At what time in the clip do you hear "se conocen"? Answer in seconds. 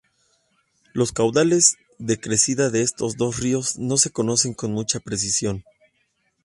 3.97-4.55